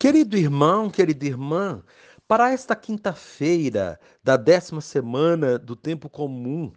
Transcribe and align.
Querido 0.00 0.34
irmão, 0.34 0.88
querida 0.88 1.26
irmã, 1.26 1.82
para 2.26 2.50
esta 2.50 2.74
quinta-feira 2.74 4.00
da 4.24 4.34
décima 4.34 4.80
semana 4.80 5.58
do 5.58 5.76
tempo 5.76 6.08
comum, 6.08 6.72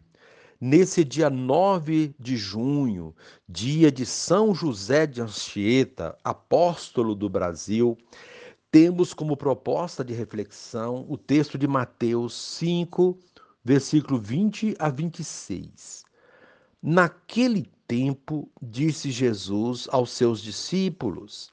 nesse 0.59 1.06
dia 1.06 1.30
9 1.30 2.14
de 2.20 2.36
junho, 2.36 3.16
dia 3.48 3.90
de 3.90 4.06
São 4.06 4.54
José 4.54 5.08
de 5.08 5.22
Anchieta, 5.22 6.17
apóstolo 6.22 7.16
do 7.16 7.30
Brasil, 7.30 7.98
temos 8.70 9.13
como 9.13 9.37
proposta 9.37 10.03
de 10.03 10.13
reflexão 10.13 11.05
o 11.07 11.17
texto 11.17 11.57
de 11.57 11.65
Mateus 11.65 12.33
5, 12.57 13.17
versículo 13.63 14.19
20 14.19 14.75
a 14.77 14.89
26. 14.89 16.03
Naquele 16.81 17.71
tempo, 17.87 18.51
disse 18.61 19.11
Jesus 19.11 19.87
aos 19.93 20.11
seus 20.11 20.41
discípulos: 20.41 21.52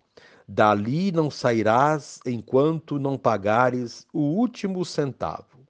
Dali 0.53 1.13
não 1.13 1.31
sairás 1.31 2.19
enquanto 2.25 2.99
não 2.99 3.17
pagares 3.17 4.05
o 4.11 4.19
último 4.19 4.83
centavo. 4.83 5.65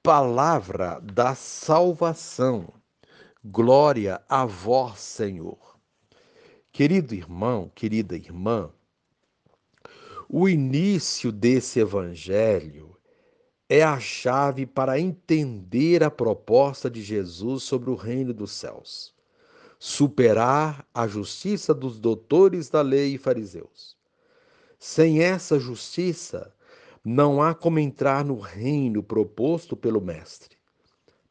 Palavra 0.00 1.00
da 1.00 1.34
salvação. 1.34 2.72
Glória 3.44 4.22
a 4.28 4.46
vós, 4.46 5.00
Senhor. 5.00 5.76
Querido 6.70 7.16
irmão, 7.16 7.68
querida 7.74 8.14
irmã, 8.14 8.70
o 10.28 10.48
início 10.48 11.32
desse 11.32 11.80
evangelho 11.80 12.96
é 13.68 13.82
a 13.82 13.98
chave 13.98 14.66
para 14.66 15.00
entender 15.00 16.04
a 16.04 16.10
proposta 16.12 16.88
de 16.88 17.02
Jesus 17.02 17.64
sobre 17.64 17.90
o 17.90 17.96
reino 17.96 18.32
dos 18.32 18.52
céus 18.52 19.12
superar 19.82 20.86
a 20.92 21.08
justiça 21.08 21.72
dos 21.72 21.98
doutores 21.98 22.68
da 22.68 22.82
lei 22.82 23.14
e 23.14 23.18
fariseus. 23.18 23.96
Sem 24.78 25.22
essa 25.22 25.58
justiça, 25.58 26.54
não 27.02 27.40
há 27.40 27.54
como 27.54 27.78
entrar 27.78 28.22
no 28.22 28.38
reino 28.38 29.02
proposto 29.02 29.74
pelo 29.74 29.98
Mestre. 29.98 30.58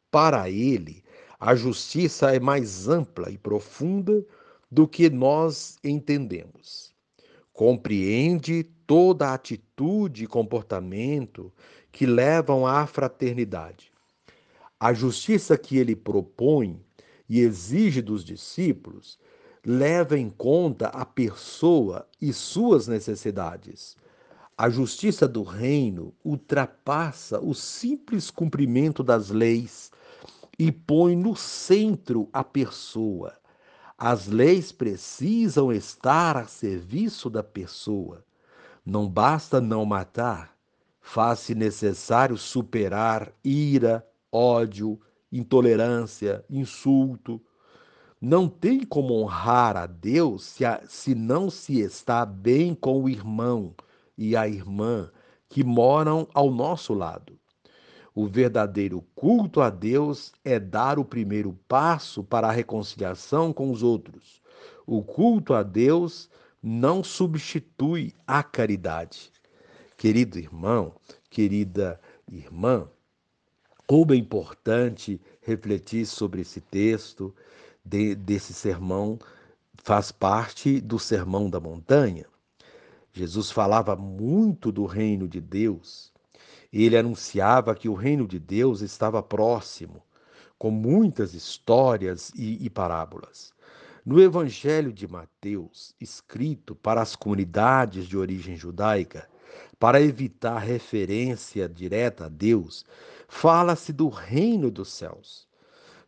Para 0.10 0.50
ele, 0.50 1.04
a 1.40 1.54
justiça 1.54 2.36
é 2.36 2.40
mais 2.40 2.88
ampla 2.88 3.30
e 3.30 3.38
profunda 3.38 4.26
do 4.70 4.88
que 4.88 5.12
nós 5.12 5.78
entendemos. 5.84 6.92
Compreende 7.54 8.64
toda 8.88 9.32
atitude 9.32 10.24
e 10.24 10.28
comportamento 10.28 11.54
que 11.92 12.08
levam 12.08 12.66
à 12.66 12.88
fraternidade. 12.88 13.92
A 14.80 14.92
justiça 14.92 15.56
que 15.56 15.78
ele 15.78 15.96
propõe 15.96 16.84
e 17.30 17.40
exige 17.40 18.02
dos 18.02 18.26
discípulos 18.26 19.20
leva 19.66 20.18
em 20.18 20.30
conta 20.30 20.88
a 20.88 21.06
pessoa 21.06 22.08
e 22.22 22.32
suas 22.34 22.88
necessidades. 22.88 23.96
A 24.58 24.70
justiça 24.70 25.28
do 25.28 25.44
reino 25.44 26.14
ultrapassa 26.24 27.40
o 27.40 27.54
simples 27.54 28.30
cumprimento 28.30 29.04
das 29.04 29.30
leis 29.30 29.92
e 30.58 30.72
põe 30.72 31.16
no 31.16 31.36
centro 31.36 32.28
a 32.34 32.44
pessoa. 32.44 33.34
As 33.98 34.28
leis 34.28 34.72
precisam 34.72 35.72
estar 35.72 36.36
a 36.38 36.46
serviço 36.46 37.30
da 37.30 37.44
pessoa. 37.44 38.24
Não 38.86 39.10
basta 39.10 39.62
não 39.62 39.86
matar, 39.86 40.56
faz-se 41.02 41.54
necessário 41.54 42.38
superar 42.38 43.32
ira, 43.44 44.06
ódio, 44.32 45.00
intolerância, 45.32 46.44
insulto. 46.50 47.42
Não 48.22 48.48
tem 48.50 48.84
como 48.84 49.14
honrar 49.14 49.78
a 49.78 49.86
Deus 49.86 50.44
se, 50.44 50.66
a, 50.66 50.82
se 50.88 51.16
não 51.16 51.50
se 51.50 51.80
está 51.80 52.26
bem 52.26 52.76
com 52.76 53.04
o 53.04 53.10
irmão 53.10 53.74
e 54.18 54.36
a 54.36 54.48
irmã 54.48 55.10
que 55.48 55.64
moram 55.64 56.28
ao 56.34 56.52
nosso 56.52 56.94
lado. 56.94 57.40
O 58.14 58.28
verdadeiro 58.28 59.02
culto 59.16 59.62
a 59.62 59.70
Deus 59.70 60.34
é 60.44 60.60
dar 60.60 61.00
o 61.00 61.06
primeiro 61.06 61.58
passo 61.68 62.24
para 62.24 62.48
a 62.48 62.52
reconciliação 62.52 63.54
com 63.54 63.72
os 63.72 63.82
outros. 63.82 64.42
O 64.86 65.02
culto 65.02 65.54
a 65.54 65.64
Deus 65.64 66.30
não 66.62 67.04
substitui 67.04 68.14
a 68.28 68.44
caridade. 68.44 69.32
Querido 69.96 70.38
irmão, 70.38 70.94
querida 71.30 72.00
irmã, 72.30 72.90
como 73.90 74.14
é 74.14 74.16
importante 74.16 75.20
refletir 75.42 76.06
sobre 76.06 76.42
esse 76.42 76.62
texto 76.62 77.34
de, 77.84 78.14
desse 78.14 78.54
sermão, 78.54 79.18
faz 79.84 80.12
parte 80.12 80.80
do 80.80 81.00
Sermão 81.00 81.50
da 81.50 81.60
Montanha. 81.60 82.28
Jesus 83.12 83.50
falava 83.50 83.96
muito 83.96 84.72
do 84.72 84.86
reino 84.86 85.28
de 85.28 85.42
Deus. 85.42 86.14
Ele 86.72 86.96
anunciava 86.96 87.74
que 87.74 87.90
o 87.90 87.96
reino 87.96 88.28
de 88.28 88.38
Deus 88.38 88.82
estava 88.82 89.24
próximo, 89.24 90.04
com 90.56 90.70
muitas 90.70 91.34
histórias 91.34 92.32
e, 92.36 92.64
e 92.64 92.70
parábolas. 92.70 93.52
No 94.06 94.22
Evangelho 94.22 94.94
de 94.94 95.08
Mateus, 95.08 95.96
escrito 96.00 96.76
para 96.76 97.02
as 97.02 97.16
comunidades 97.16 98.06
de 98.06 98.16
origem 98.16 98.56
judaica, 98.56 99.28
para 99.80 100.00
evitar 100.00 100.60
referência 100.60 101.68
direta 101.68 102.26
a 102.26 102.30
Deus, 102.30 102.86
fala-se 103.30 103.94
do 103.94 104.10
reino 104.10 104.70
dos 104.70 104.92
céus. 104.92 105.48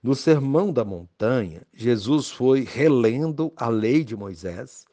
No 0.04 0.16
Sermão 0.16 0.74
da 0.74 0.84
Montanha, 0.84 1.62
Jesus 1.72 2.32
foi 2.32 2.64
relendo 2.64 3.54
a 3.56 3.70
lei 3.70 4.04
de 4.04 4.18
Moisés 4.18 4.86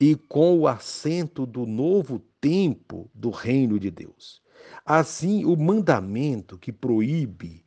e 0.00 0.14
com 0.14 0.56
o 0.60 0.68
acento 0.68 1.44
do 1.44 1.66
novo 1.66 2.20
tempo 2.40 3.10
do 3.12 3.30
reino 3.30 3.78
de 3.78 3.90
Deus. 3.90 4.40
Assim, 4.86 5.44
o 5.44 5.56
mandamento 5.56 6.56
que 6.56 6.72
proíbe 6.72 7.64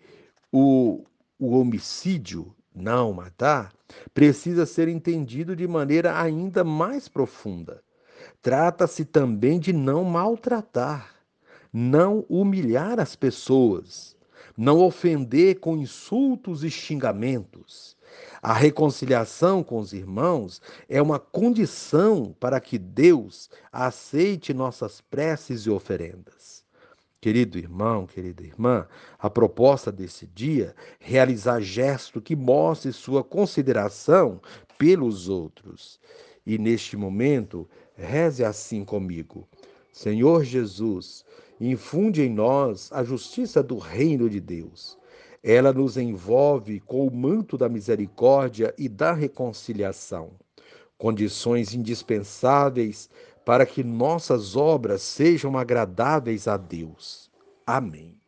o, 0.51 1.04
o 1.38 1.57
homicídio, 1.57 2.56
não 2.74 3.12
matar, 3.12 3.74
precisa 4.13 4.65
ser 4.65 4.88
entendido 4.88 5.56
de 5.56 5.68
maneira 5.68 6.19
ainda 6.19 6.63
mais 6.63 7.09
profunda. 7.09 7.83
Trata-se 8.42 9.04
também 9.04 9.59
de 9.59 9.74
não 9.74 10.06
maltratar 10.06 11.16
não 11.71 12.25
humilhar 12.29 12.99
as 12.99 13.15
pessoas, 13.15 14.15
não 14.57 14.79
ofender 14.79 15.59
com 15.59 15.77
insultos 15.77 16.63
e 16.63 16.69
xingamentos. 16.69 17.95
A 18.41 18.53
reconciliação 18.53 19.63
com 19.63 19.79
os 19.79 19.93
irmãos 19.93 20.61
é 20.87 21.01
uma 21.01 21.19
condição 21.19 22.35
para 22.39 22.59
que 22.59 22.77
Deus 22.77 23.49
aceite 23.71 24.53
nossas 24.53 25.01
preces 25.01 25.61
e 25.61 25.69
oferendas. 25.69 26.65
querido 27.19 27.57
irmão, 27.57 28.05
querida 28.07 28.43
irmã, 28.43 28.87
a 29.19 29.29
proposta 29.29 29.91
desse 29.91 30.25
dia, 30.27 30.73
realizar 30.99 31.59
gesto 31.59 32.21
que 32.21 32.35
mostre 32.35 32.93
sua 32.93 33.23
consideração 33.23 34.39
pelos 34.77 35.27
outros. 35.27 35.99
E 36.45 36.57
neste 36.57 36.95
momento, 36.95 37.67
reze 37.95 38.43
assim 38.45 38.85
comigo: 38.85 39.47
Senhor 39.91 40.43
Jesus, 40.45 41.25
infunde 41.59 42.21
em 42.21 42.30
nós 42.30 42.92
a 42.92 43.04
justiça 43.04 43.63
do 43.63 43.77
reino 43.77 44.30
de 44.30 44.39
Deus. 44.39 44.98
Ela 45.44 45.71
nos 45.71 45.98
envolve 45.98 46.80
com 46.81 47.07
o 47.07 47.12
manto 47.12 47.57
da 47.57 47.69
misericórdia 47.69 48.74
e 48.77 48.89
da 48.89 49.13
reconciliação, 49.13 50.31
condições 50.98 51.74
indispensáveis 51.74 53.09
para 53.45 53.65
que 53.65 53.83
nossas 53.83 54.56
obras 54.56 55.01
sejam 55.01 55.57
agradáveis 55.57 56.48
a 56.48 56.57
Deus. 56.57 57.31
Amém. 57.65 58.19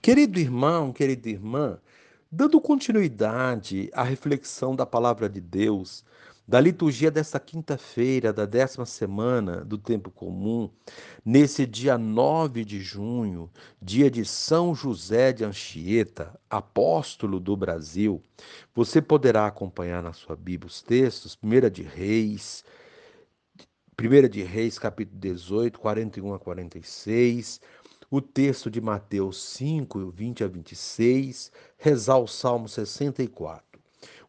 Querido 0.00 0.38
irmão, 0.38 0.92
querida 0.92 1.28
irmã, 1.28 1.80
dando 2.30 2.60
continuidade 2.60 3.90
à 3.92 4.02
reflexão 4.02 4.76
da 4.76 4.86
palavra 4.86 5.28
de 5.28 5.40
Deus, 5.40 6.04
da 6.46 6.60
liturgia 6.60 7.10
desta 7.10 7.38
quinta-feira, 7.38 8.32
da 8.32 8.44
décima 8.44 8.84
semana 8.84 9.64
do 9.64 9.78
tempo 9.78 10.10
comum, 10.10 10.68
nesse 11.24 11.64
dia 11.66 11.96
9 11.96 12.64
de 12.64 12.80
junho, 12.80 13.50
dia 13.80 14.10
de 14.10 14.24
São 14.24 14.74
José 14.74 15.32
de 15.32 15.44
Anchieta, 15.44 16.38
apóstolo 16.50 17.38
do 17.38 17.56
Brasil, 17.56 18.20
você 18.74 19.00
poderá 19.00 19.46
acompanhar 19.46 20.02
na 20.02 20.12
sua 20.12 20.36
Bíblia 20.36 20.68
os 20.68 20.82
textos, 20.82 21.36
Primeira 21.36 21.70
de 21.70 21.82
Reis, 21.82 22.64
1 23.98 24.28
de 24.28 24.42
Reis, 24.42 24.78
capítulo 24.78 25.20
18, 25.20 25.78
41 25.78 26.34
a 26.34 26.38
46, 26.38 27.60
o 28.10 28.20
texto 28.20 28.70
de 28.70 28.80
Mateus 28.80 29.40
5, 29.54 30.10
20 30.10 30.44
a 30.44 30.48
26, 30.48 31.52
rezar 31.78 32.18
o 32.18 32.26
Salmo 32.26 32.68
64. 32.68 33.71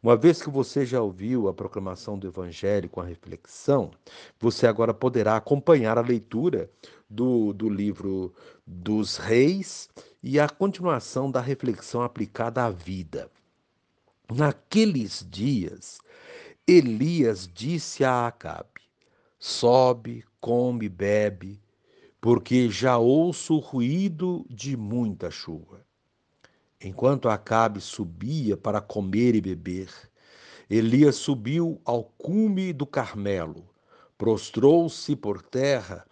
Uma 0.03 0.17
vez 0.17 0.41
que 0.41 0.49
você 0.49 0.85
já 0.85 1.01
ouviu 1.01 1.47
a 1.47 1.53
proclamação 1.53 2.19
do 2.19 2.27
Evangelho 2.27 2.89
com 2.89 2.99
a 2.99 3.05
reflexão, 3.05 3.89
você 4.37 4.67
agora 4.67 4.93
poderá 4.93 5.37
acompanhar 5.37 5.97
a 5.97 6.01
leitura 6.01 6.69
do, 7.09 7.53
do 7.53 7.69
livro 7.69 8.33
dos 8.67 9.15
Reis 9.15 9.89
e 10.21 10.41
a 10.41 10.49
continuação 10.49 11.31
da 11.31 11.39
reflexão 11.39 12.01
aplicada 12.01 12.65
à 12.65 12.69
vida. 12.69 13.31
Naqueles 14.29 15.25
dias, 15.25 15.99
Elias 16.67 17.47
disse 17.47 18.03
a 18.03 18.27
Acabe: 18.27 18.81
sobe, 19.39 20.25
come, 20.41 20.89
bebe, 20.89 21.61
porque 22.19 22.69
já 22.69 22.97
ouço 22.97 23.55
o 23.55 23.59
ruído 23.59 24.45
de 24.49 24.75
muita 24.75 25.31
chuva. 25.31 25.85
Enquanto 26.83 27.29
Acabe 27.29 27.79
subia 27.79 28.57
para 28.57 28.81
comer 28.81 29.35
e 29.35 29.41
beber, 29.41 29.89
Elias 30.69 31.15
subiu 31.15 31.79
ao 31.85 32.03
cume 32.03 32.73
do 32.73 32.85
Carmelo, 32.85 33.69
prostrou-se 34.17 35.15
por 35.15 35.41
terra 35.41 36.05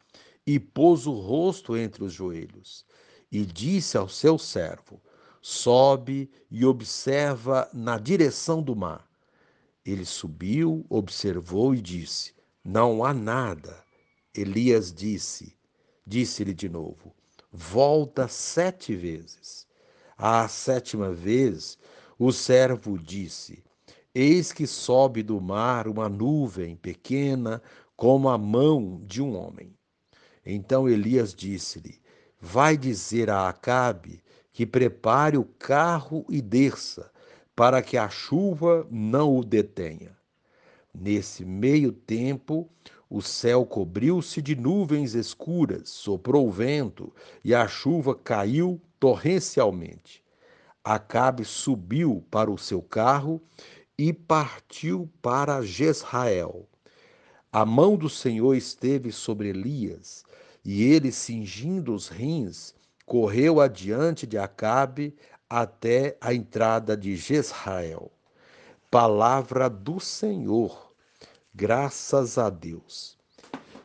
e 0.46 0.60
pôs 0.60 1.06
o 1.06 1.12
rosto 1.12 1.76
entre 1.76 2.04
os 2.04 2.14
joelhos, 2.14 2.86
e 3.32 3.46
disse 3.46 3.98
ao 3.98 4.08
seu 4.08 4.38
servo: 4.38 5.02
Sobe 5.42 6.30
e 6.50 6.66
observa 6.66 7.70
na 7.74 7.98
direção 7.98 8.62
do 8.62 8.76
mar. 8.76 9.08
Ele 9.86 10.06
subiu, 10.06 10.86
observou 10.90 11.76
e 11.76 11.82
disse: 11.82 12.34
não 12.64 13.04
há 13.04 13.12
nada. 13.12 13.84
Elias 14.36 14.94
disse, 14.94 15.58
disse-lhe 16.06 16.54
de 16.54 16.70
novo: 16.70 17.16
Volta 17.52 18.28
sete 18.28 18.96
vezes. 18.96 19.68
À 20.24 20.48
sétima 20.48 21.12
vez, 21.12 21.80
o 22.20 22.32
servo 22.32 22.96
disse: 22.96 23.64
Eis 24.14 24.52
que 24.52 24.68
sobe 24.68 25.24
do 25.24 25.42
mar 25.42 25.88
uma 25.88 26.08
nuvem 26.08 26.76
pequena 26.76 27.60
como 27.96 28.30
a 28.30 28.38
mão 28.38 29.02
de 29.04 29.20
um 29.20 29.36
homem. 29.36 29.76
Então 30.46 30.88
Elias 30.88 31.34
disse-lhe: 31.34 32.00
Vai 32.40 32.78
dizer 32.78 33.32
a 33.32 33.50
Acabe 33.50 34.22
que 34.54 34.64
prepare 34.64 35.40
o 35.40 35.44
carro 35.44 36.24
e 36.30 36.40
desça, 36.40 37.10
para 37.56 37.82
que 37.82 37.98
a 37.98 38.08
chuva 38.08 38.86
não 38.92 39.36
o 39.36 39.44
detenha. 39.44 40.16
Nesse 40.94 41.44
meio 41.44 41.92
tempo, 41.92 42.70
o 43.10 43.24
céu 43.24 43.66
cobriu-se 43.66 44.40
de 44.40 44.56
nuvens 44.56 45.16
escuras, 45.16 45.90
soprou 45.90 46.48
o 46.48 46.52
vento 46.52 47.12
e 47.44 47.56
a 47.56 47.68
chuva 47.68 48.14
caiu 48.14 48.80
torrencialmente. 49.02 50.24
Acabe 50.84 51.44
subiu 51.44 52.24
para 52.30 52.52
o 52.52 52.58
seu 52.58 52.84
carro 52.84 53.42
e 53.98 54.14
partiu 54.14 55.12
para 55.24 55.64
Jezrael. 55.64 56.70
A 57.52 57.66
mão 57.66 57.98
do 57.98 58.08
Senhor 58.08 58.54
esteve 58.54 59.12
sobre 59.12 59.50
Elias, 59.50 60.24
e 60.64 60.84
ele, 60.84 61.12
cingindo 61.12 61.96
os 61.96 62.10
rins, 62.10 62.76
correu 63.04 63.60
adiante 63.60 64.28
de 64.28 64.38
Acabe 64.38 65.16
até 65.50 66.16
a 66.22 66.32
entrada 66.32 66.96
de 66.96 67.16
Jezrael. 67.16 68.12
Palavra 68.92 69.68
do 69.68 70.00
Senhor. 70.00 70.94
Graças 71.54 72.38
a 72.38 72.52
Deus. 72.52 73.18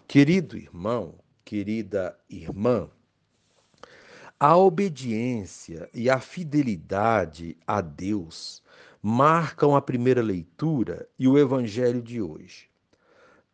Querido 0.07 0.59
irmão, 0.59 1.15
querida 1.43 2.17
irmã, 2.29 2.91
a 4.39 4.55
obediência 4.55 5.89
e 5.95 6.11
a 6.11 6.21
fidelidade 6.21 7.57
a 7.67 7.81
Deus 7.81 8.63
marcam 9.03 9.75
a 9.75 9.81
primeira 9.81 10.21
leitura 10.21 11.09
e 11.19 11.27
o 11.27 11.39
evangelho 11.39 12.03
de 12.03 12.21
hoje. 12.21 12.69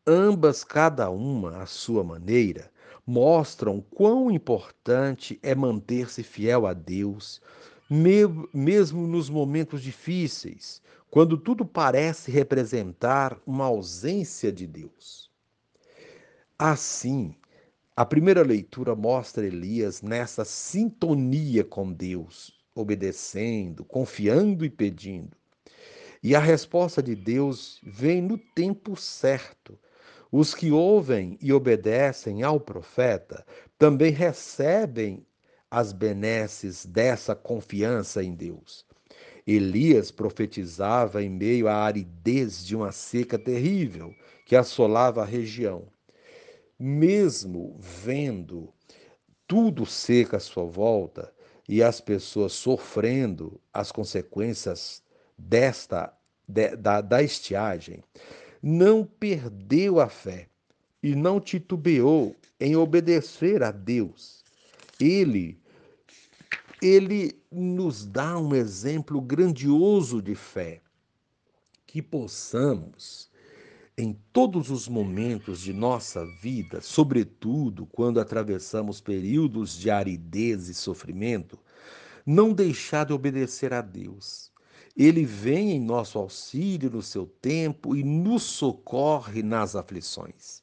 Ambas, 0.05 0.65
cada 0.65 1.09
uma 1.09 1.63
à 1.63 1.67
sua 1.67 2.03
maneira, 2.03 2.69
mostram 3.07 3.81
quão 3.81 4.29
importante 4.29 5.39
é 5.41 5.55
manter-se 5.55 6.25
fiel 6.25 6.67
a 6.67 6.73
Deus, 6.73 7.41
mesmo 7.89 9.07
nos 9.07 9.31
momentos 9.31 9.83
difíceis, 9.83 10.83
quando 11.09 11.37
tudo 11.37 11.65
parece 11.65 12.33
representar 12.33 13.39
uma 13.47 13.67
ausência 13.67 14.51
de 14.51 14.67
Deus. 14.67 15.31
Assim, 16.59 17.37
a 17.95 18.07
primeira 18.07 18.43
leitura 18.43 18.97
mostra 18.97 19.47
Elias 19.47 20.01
nessa 20.01 20.47
sintonia 20.47 21.63
com 21.63 21.93
Deus, 21.93 22.51
obedecendo, 22.75 23.85
confiando 23.85 24.65
e 24.65 24.71
pedindo. 24.71 25.37
E 26.23 26.35
a 26.35 26.41
resposta 26.41 27.03
de 27.03 27.15
Deus 27.15 27.81
vem 27.83 28.23
no 28.23 28.39
tempo 28.39 28.97
certo. 28.97 29.79
Os 30.31 30.55
que 30.55 30.71
ouvem 30.71 31.37
e 31.43 31.53
obedecem 31.53 32.43
ao 32.43 32.59
profeta 32.59 33.45
também 33.79 34.11
recebem 34.11 35.27
as 35.71 35.93
benesses 35.93 36.87
dessa 36.87 37.35
confiança 37.35 38.25
em 38.25 38.35
Deus. 38.35 38.87
Elias 39.47 40.11
profetizava 40.11 41.23
em 41.23 41.29
meio 41.29 41.69
à 41.69 41.75
aridez 41.75 42.65
de 42.65 42.75
uma 42.75 42.91
seca 42.91 43.39
terrível 43.39 44.15
que 44.47 44.57
assolava 44.57 45.21
a 45.21 45.27
região. 45.27 45.92
Mesmo 46.79 47.77
vendo 47.79 48.73
tudo 49.47 49.85
seca 49.87 50.39
à 50.39 50.41
sua 50.41 50.65
volta 50.65 51.33
e 51.69 51.83
as 51.83 52.01
pessoas 52.01 52.53
sofrendo 52.53 53.61
as 53.73 53.93
consequências 53.93 55.03
desta 55.37 56.13
de, 56.47 56.77
da, 56.77 57.01
da 57.01 57.23
estiagem, 57.23 58.03
não 58.63 59.05
perdeu 59.05 60.01
a 60.01 60.09
fé 60.09 60.49
e 61.03 61.15
não 61.15 61.41
titubeou 61.41 62.37
em 62.61 62.77
obedecer 62.77 63.63
a 63.63 63.71
Deus. 63.71 64.45
Ele 65.01 65.61
ele 66.83 67.41
nos 67.51 68.05
dá 68.05 68.37
um 68.37 68.57
exemplo 68.57 69.21
grandioso 69.21 70.21
de 70.21 70.35
fé, 70.35 70.81
que 71.87 72.03
possamos, 72.03 73.31
em 74.03 74.19
todos 74.33 74.69
os 74.69 74.89
momentos 74.89 75.61
de 75.61 75.73
nossa 75.73 76.27
vida, 76.41 76.81
sobretudo 76.81 77.87
quando 77.87 78.19
atravessamos 78.19 79.01
períodos 79.01 79.79
de 79.79 79.91
aridez 79.91 80.69
e 80.69 80.75
sofrimento, 80.75 81.57
não 82.27 82.53
deixar 82.53 83.07
de 83.07 83.13
obedecer 83.13 83.73
a 83.73 83.81
Deus. 83.81 84.51
Ele 84.97 85.25
vem 85.25 85.71
em 85.71 85.81
nosso 85.81 86.19
auxílio 86.19 86.91
no 86.91 87.01
seu 87.01 87.27
tempo 87.27 87.95
e 87.95 88.03
nos 88.03 88.43
socorre 88.43 89.43
nas 89.43 89.77
aflições. 89.77 90.61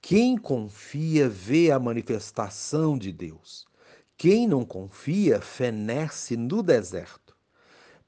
Quem 0.00 0.36
confia 0.36 1.28
vê 1.28 1.70
a 1.70 1.78
manifestação 1.78 2.96
de 2.96 3.12
Deus. 3.12 3.66
Quem 4.16 4.48
não 4.48 4.64
confia 4.64 5.40
fenece 5.40 6.36
no 6.36 6.62
deserto. 6.62 7.36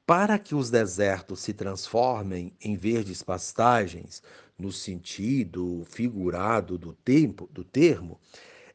Para 0.06 0.38
que 0.38 0.54
os 0.54 0.70
desertos 0.70 1.40
se 1.40 1.54
transformem 1.54 2.52
em 2.60 2.76
verdes 2.76 3.22
pastagens, 3.22 4.22
no 4.58 4.70
sentido 4.70 5.82
figurado 5.86 6.78
do 6.78 6.92
tempo, 6.92 7.48
do 7.52 7.64
termo, 7.64 8.18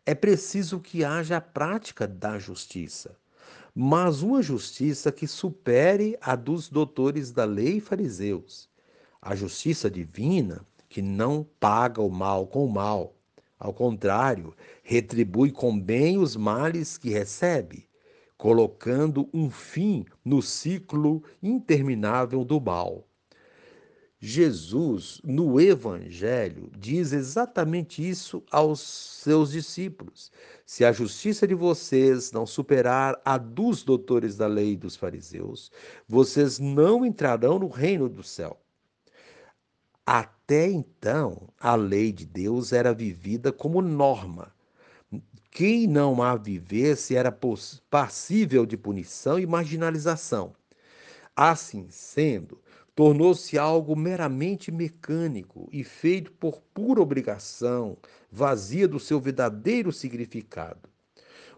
é 0.06 0.14
preciso 0.16 0.80
que 0.80 1.04
haja 1.04 1.38
a 1.38 1.42
prática 1.42 2.08
da 2.08 2.40
justiça, 2.40 3.16
mas 3.74 4.22
uma 4.22 4.42
justiça 4.42 5.12
que 5.12 5.28
supere 5.28 6.18
a 6.20 6.36
dos 6.36 6.70
doutores 6.70 7.32
da 7.32 7.46
lei 7.46 7.80
fariseus. 7.80 8.68
A 9.22 9.36
justiça 9.36 9.90
divina 9.90 10.66
que 10.88 11.02
não 11.02 11.46
paga 11.60 12.02
o 12.02 12.10
mal 12.10 12.48
com 12.48 12.66
o 12.66 12.72
mal. 12.72 13.16
Ao 13.60 13.74
contrário, 13.74 14.56
retribui 14.82 15.52
com 15.52 15.80
bem 15.80 16.18
os 16.18 16.36
males 16.36 16.98
que 16.98 17.10
recebe, 17.10 17.88
colocando 18.38 19.30
um 19.34 19.50
fim 19.50 20.06
no 20.24 20.42
ciclo 20.42 21.22
interminável 21.44 22.44
do 22.44 22.60
mal. 22.60 23.09
Jesus, 24.22 25.22
no 25.24 25.62
Evangelho, 25.62 26.70
diz 26.78 27.14
exatamente 27.14 28.08
isso 28.08 28.44
aos 28.52 28.82
seus 28.82 29.52
discípulos. 29.52 30.30
Se 30.66 30.84
a 30.84 30.92
justiça 30.92 31.48
de 31.48 31.56
vocês 31.56 32.34
não 32.34 32.46
superar 32.46 33.20
a 33.24 33.38
dos 33.38 33.82
doutores 33.82 34.36
da 34.36 34.46
lei 34.46 34.74
e 34.74 34.78
dos 34.78 34.98
fariseus, 34.98 35.72
vocês 36.06 36.60
não 36.60 37.06
entrarão 37.06 37.60
no 37.60 37.70
reino 37.70 38.10
do 38.10 38.22
céu. 38.22 38.60
Até 40.06 40.70
então, 40.70 41.48
a 41.58 41.76
lei 41.76 42.12
de 42.12 42.26
Deus 42.26 42.74
era 42.74 42.94
vivida 42.94 43.54
como 43.54 43.82
norma. 43.82 44.54
Quem 45.50 45.88
não 45.88 46.22
a 46.22 46.36
vivesse 46.36 47.16
era 47.16 47.32
passível 47.90 48.66
de 48.66 48.76
punição 48.76 49.40
e 49.40 49.46
marginalização. 49.46 50.54
Assim 51.36 51.88
sendo, 51.90 52.60
tornou-se 53.00 53.58
algo 53.58 53.96
meramente 53.96 54.74
mecânico 54.74 55.70
e 55.72 55.86
feito 55.86 56.34
por 56.34 56.60
pura 56.74 57.02
obrigação, 57.02 57.98
vazia 58.30 58.90
do 58.90 59.00
seu 59.00 59.22
verdadeiro 59.22 59.90
significado. 59.94 60.90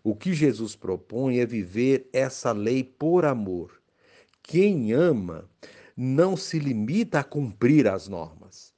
O 0.03 0.15
que 0.15 0.36
Jesus 0.36 0.75
propõe 0.75 1.39
é 1.39 1.45
viver 1.48 2.07
essa 2.13 2.51
lei 2.51 2.83
por 2.83 3.25
amor. 3.25 3.81
Quem 4.43 4.93
ama 4.93 5.50
não 5.98 6.38
se 6.38 6.60
limita 6.60 7.21
a 7.21 7.24
cumprir 7.24 7.88
as 7.88 8.07
normas. 8.07 8.70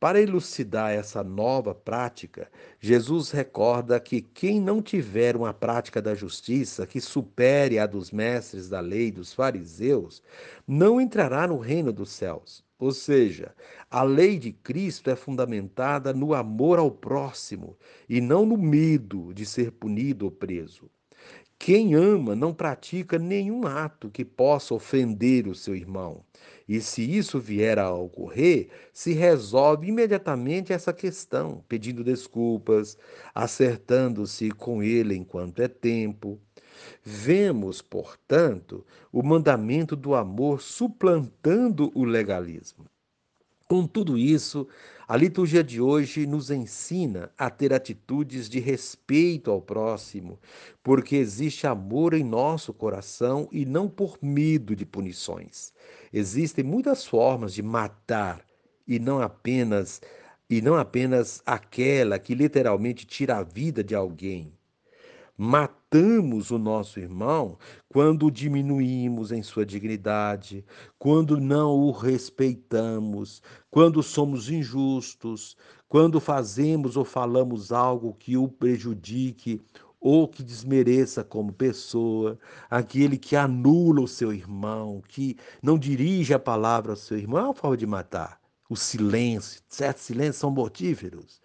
Para 0.00 0.20
elucidar 0.20 0.92
essa 0.92 1.24
nova 1.24 1.74
prática, 1.74 2.48
Jesus 2.78 3.32
recorda 3.32 3.98
que 3.98 4.20
quem 4.22 4.60
não 4.60 4.80
tiver 4.80 5.34
uma 5.34 5.52
prática 5.52 6.00
da 6.00 6.14
justiça 6.14 6.86
que 6.86 7.00
supere 7.00 7.80
a 7.80 7.86
dos 7.86 8.12
mestres 8.12 8.68
da 8.68 8.78
lei 8.78 9.10
dos 9.10 9.32
fariseus, 9.32 10.22
não 10.66 11.00
entrará 11.00 11.48
no 11.48 11.58
reino 11.58 11.92
dos 11.92 12.10
céus. 12.12 12.64
Ou 12.78 12.92
seja, 12.92 13.52
a 13.90 14.04
lei 14.04 14.38
de 14.38 14.52
Cristo 14.52 15.10
é 15.10 15.16
fundamentada 15.16 16.12
no 16.12 16.32
amor 16.32 16.78
ao 16.78 16.92
próximo 16.92 17.76
e 18.08 18.20
não 18.20 18.46
no 18.46 18.56
medo 18.56 19.34
de 19.34 19.44
ser 19.44 19.72
punido 19.72 20.26
ou 20.26 20.30
preso. 20.30 20.88
Quem 21.58 21.94
ama 21.94 22.36
não 22.36 22.54
pratica 22.54 23.18
nenhum 23.18 23.66
ato 23.66 24.08
que 24.08 24.24
possa 24.24 24.74
ofender 24.74 25.46
o 25.48 25.54
seu 25.54 25.74
irmão. 25.74 26.24
E 26.68 26.80
se 26.80 27.02
isso 27.02 27.40
vier 27.40 27.78
a 27.78 27.92
ocorrer, 27.92 28.68
se 28.92 29.12
resolve 29.12 29.88
imediatamente 29.88 30.72
essa 30.72 30.92
questão, 30.92 31.64
pedindo 31.68 32.04
desculpas, 32.04 32.96
acertando-se 33.34 34.50
com 34.50 34.82
ele 34.82 35.16
enquanto 35.16 35.60
é 35.60 35.68
tempo. 35.68 36.40
Vemos, 37.02 37.82
portanto, 37.82 38.86
o 39.12 39.22
mandamento 39.22 39.96
do 39.96 40.14
amor 40.14 40.62
suplantando 40.62 41.90
o 41.94 42.04
legalismo. 42.04 42.86
Com 43.68 43.86
tudo 43.86 44.16
isso, 44.16 44.66
a 45.06 45.16
liturgia 45.16 45.62
de 45.62 45.80
hoje 45.80 46.26
nos 46.26 46.50
ensina 46.50 47.30
a 47.36 47.50
ter 47.50 47.72
atitudes 47.72 48.48
de 48.48 48.58
respeito 48.58 49.50
ao 49.50 49.60
próximo, 49.60 50.40
porque 50.82 51.16
existe 51.16 51.66
amor 51.66 52.14
em 52.14 52.24
nosso 52.24 52.72
coração 52.72 53.48
e 53.52 53.66
não 53.66 53.88
por 53.88 54.18
medo 54.22 54.74
de 54.74 54.86
punições. 54.86 55.72
Existem 56.12 56.64
muitas 56.64 57.04
formas 57.06 57.52
de 57.54 57.62
matar 57.62 58.44
e 58.86 58.98
não 58.98 59.20
apenas 59.20 60.00
e 60.50 60.62
não 60.62 60.74
apenas 60.76 61.42
aquela 61.44 62.18
que 62.18 62.34
literalmente 62.34 63.06
tira 63.06 63.36
a 63.36 63.42
vida 63.42 63.84
de 63.84 63.94
alguém. 63.94 64.57
Matamos 65.40 66.50
o 66.50 66.58
nosso 66.58 66.98
irmão 66.98 67.56
quando 67.88 68.26
o 68.26 68.30
diminuímos 68.30 69.30
em 69.30 69.40
sua 69.40 69.64
dignidade, 69.64 70.64
quando 70.98 71.38
não 71.38 71.76
o 71.76 71.92
respeitamos, 71.92 73.40
quando 73.70 74.02
somos 74.02 74.50
injustos, 74.50 75.56
quando 75.88 76.18
fazemos 76.18 76.96
ou 76.96 77.04
falamos 77.04 77.70
algo 77.70 78.16
que 78.18 78.36
o 78.36 78.48
prejudique 78.48 79.60
ou 80.00 80.26
que 80.26 80.42
desmereça 80.42 81.22
como 81.22 81.52
pessoa, 81.52 82.36
aquele 82.68 83.16
que 83.16 83.36
anula 83.36 84.00
o 84.00 84.08
seu 84.08 84.32
irmão, 84.32 85.00
que 85.06 85.36
não 85.62 85.78
dirige 85.78 86.34
a 86.34 86.38
palavra 86.40 86.90
ao 86.90 86.96
seu 86.96 87.16
irmão, 87.16 87.38
é 87.38 87.44
uma 87.44 87.54
forma 87.54 87.76
de 87.76 87.86
matar. 87.86 88.40
O 88.68 88.74
silêncio, 88.74 89.62
certos 89.68 90.02
silêncios 90.02 90.38
são 90.38 90.50
mortíferos 90.50 91.40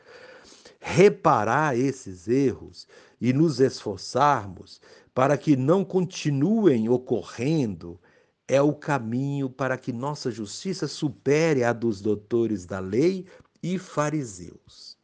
reparar 0.85 1.77
esses 1.77 2.27
erros 2.27 2.85
e 3.23 3.31
nos 3.31 3.61
esforçarmos 3.61 4.81
para 5.13 5.37
que 5.37 5.55
não 5.55 5.85
continuem 5.85 6.89
ocorrendo 6.89 7.97
é 8.45 8.61
o 8.61 8.73
caminho 8.73 9.49
para 9.49 9.77
que 9.77 9.93
nossa 9.93 10.29
justiça 10.29 10.89
supere 10.89 11.63
a 11.63 11.71
dos 11.71 12.01
doutores 12.01 12.65
da 12.65 12.81
lei 12.81 13.25
e 13.63 13.79
fariseus. 13.79 14.97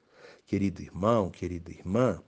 Querido 0.46 0.82
irmão, 0.82 1.30
querida 1.30 1.72
irmã, 1.72 2.22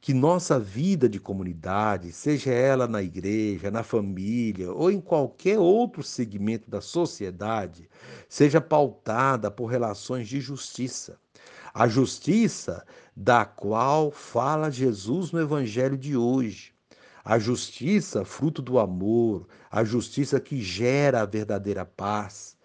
que 0.00 0.14
nossa 0.14 0.58
vida 0.58 1.06
de 1.06 1.20
comunidade, 1.20 2.10
seja 2.10 2.50
ela 2.50 2.88
na 2.88 3.02
igreja, 3.02 3.70
na 3.70 3.82
família 3.82 4.72
ou 4.72 4.90
em 4.90 4.98
qualquer 4.98 5.58
outro 5.58 6.02
segmento 6.02 6.70
da 6.70 6.80
sociedade, 6.80 7.86
seja 8.30 8.62
pautada 8.62 9.50
por 9.50 9.66
relações 9.66 10.26
de 10.26 10.40
justiça 10.40 11.20
a 11.78 11.86
justiça 11.86 12.84
da 13.16 13.44
qual 13.44 14.10
fala 14.10 14.68
Jesus 14.68 15.30
no 15.30 15.40
evangelho 15.40 15.96
de 15.96 16.16
hoje. 16.16 16.74
A 17.24 17.38
justiça, 17.38 18.24
fruto 18.24 18.60
do 18.60 18.80
amor, 18.80 19.46
a 19.70 19.84
justiça 19.84 20.40
que 20.40 20.60
gera 20.60 21.22
a 21.22 21.24
verdadeira 21.24 21.84
paz. 21.84 22.56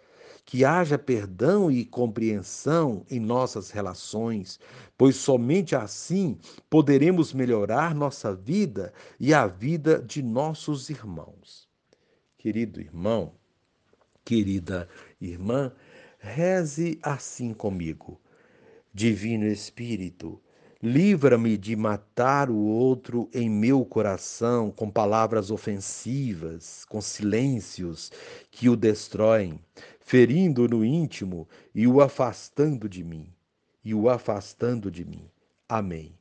Que 0.43 0.65
haja 0.65 0.97
perdão 0.97 1.69
e 1.69 1.85
compreensão 1.85 3.05
em 3.07 3.19
nossas 3.19 3.69
relações, 3.69 4.59
pois 4.97 5.15
somente 5.15 5.75
assim 5.75 6.39
poderemos 6.67 7.33
melhorar 7.33 7.93
nossa 7.93 8.33
vida 8.33 8.91
e 9.19 9.31
a 9.31 9.45
vida 9.45 10.01
de 10.01 10.23
nossos 10.23 10.89
irmãos. 10.89 11.69
Querido 12.35 12.81
irmão, 12.81 13.35
querida 14.25 14.89
irmã, 15.21 15.71
reze 16.17 16.97
assim 17.03 17.53
comigo. 17.53 18.19
Divino 18.95 19.47
Espírito, 19.47 20.39
livra-me 20.79 21.57
de 21.57 21.75
matar 21.75 22.51
o 22.51 22.57
outro 22.57 23.27
em 23.33 23.49
meu 23.49 23.83
coração 23.83 24.69
com 24.69 24.87
palavras 24.87 25.49
ofensivas, 25.49 26.85
com 26.85 27.01
silêncios 27.01 28.11
que 28.51 28.69
o 28.69 28.75
destroem, 28.75 29.59
ferindo 29.99 30.67
no 30.67 30.85
íntimo 30.85 31.47
e 31.73 31.87
o 31.87 32.01
afastando 32.01 32.87
de 32.87 33.03
mim, 33.03 33.33
e 33.83 33.95
o 33.95 34.07
afastando 34.11 34.91
de 34.91 35.03
mim. 35.03 35.27
Amém. 35.67 36.13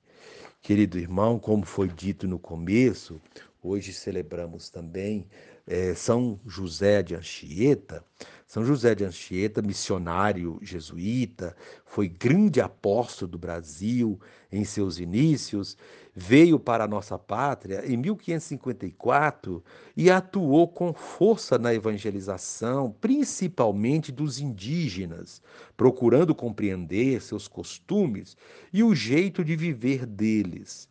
Querido 0.63 0.99
irmão, 0.99 1.39
como 1.39 1.67
foi 1.67 1.89
dito 1.89 2.27
no 2.27 2.39
começo, 2.39 3.21
hoje 3.63 3.93
celebramos 3.93 4.71
também 4.71 5.27
é, 5.67 5.95
São 5.95 6.41
José 6.47 7.03
de 7.03 7.15
Anchieta. 7.15 8.05
São 8.47 8.65
José 8.67 8.95
de 8.95 9.03
Anchieta, 9.03 9.63
missionário 9.63 10.59
jesuíta, 10.61 11.57
foi 11.87 12.07
grande 12.07 12.61
apóstolo 12.61 13.31
do 13.31 13.39
Brasil 13.39 14.21
em 14.53 14.63
seus 14.63 14.99
inícios, 14.99 15.75
veio 16.15 16.61
para 16.61 16.85
a 16.85 16.87
nossa 16.87 17.19
pátria 17.19 17.83
em 17.91 17.97
1554 17.97 19.65
e 19.97 20.11
atuou 20.11 20.69
com 20.69 20.93
força 20.93 21.57
na 21.57 21.73
evangelização, 21.73 22.95
principalmente 23.01 24.13
dos 24.13 24.39
indígenas, 24.39 25.41
procurando 25.75 26.35
compreender 26.35 27.23
seus 27.23 27.49
costumes 27.49 28.37
e 28.71 28.83
o 28.85 28.95
jeito 28.95 29.43
de 29.43 29.57
viver 29.57 30.05
deles. 30.05 30.87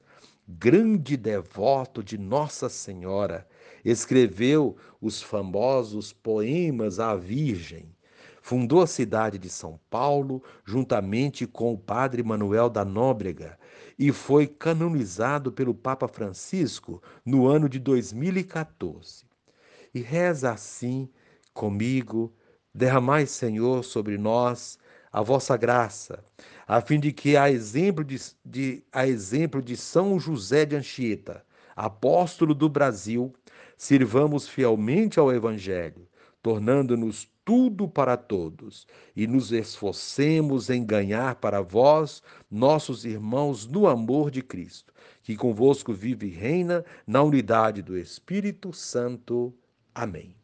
Grande 0.48 1.16
devoto 1.16 2.04
de 2.04 2.18
Nossa 2.18 2.68
Senhora, 2.68 3.48
Escreveu 3.84 4.76
os 5.02 5.22
famosos 5.22 6.14
poemas 6.14 7.00
à 7.00 7.16
Virgem. 7.16 7.96
Fundou 8.42 8.82
a 8.82 8.88
cidade 8.88 9.38
de 9.38 9.50
São 9.50 9.80
Paulo 9.90 10.44
juntamente 10.66 11.46
com 11.46 11.74
o 11.74 11.78
padre 11.78 12.24
Manuel 12.24 12.70
da 12.70 12.84
Nóbrega 12.84 13.58
e 13.98 14.12
foi 14.12 14.48
canonizado 14.48 15.52
pelo 15.52 15.76
Papa 15.76 16.08
Francisco 16.08 17.02
no 17.24 17.46
ano 17.48 17.70
de 17.70 17.78
2014. 17.78 19.26
E 19.94 20.02
reza 20.02 20.52
assim 20.52 21.08
comigo: 21.54 22.34
derramai, 22.74 23.26
Senhor, 23.28 23.84
sobre 23.84 24.18
nós 24.18 24.80
a 25.12 25.22
vossa 25.22 25.58
graça, 25.58 26.24
a 26.66 26.80
fim 26.80 27.00
de 27.00 27.12
que, 27.12 27.36
a 27.36 27.52
exemplo 27.52 28.04
de, 28.04 28.18
de, 28.46 28.84
a 28.92 29.06
exemplo 29.06 29.62
de 29.62 29.76
São 29.76 30.18
José 30.20 30.66
de 30.66 30.76
Anchieta, 30.76 31.46
apóstolo 31.76 32.56
do 32.56 32.70
Brasil, 32.70 33.34
sirvamos 33.82 34.48
fielmente 34.48 35.20
ao 35.20 35.34
Evangelho, 35.34 36.08
tornando-nos 36.40 37.28
tudo 37.44 37.88
para 37.88 38.16
todos, 38.16 38.86
e 39.16 39.26
nos 39.26 39.52
esforcemos 39.52 40.70
em 40.70 40.86
ganhar 40.86 41.34
para 41.38 41.64
vós, 41.64 42.22
nossos 42.50 43.06
irmãos, 43.06 43.66
no 43.66 43.88
amor 43.88 44.30
de 44.30 44.44
Cristo, 44.44 44.94
que 45.24 45.36
convosco 45.36 45.94
vive 45.94 46.28
e 46.28 46.30
reina 46.30 46.86
na 47.08 47.24
unidade 47.24 47.82
do 47.82 47.98
Espírito 47.98 48.72
Santo. 48.72 49.52
Amém. 49.96 50.41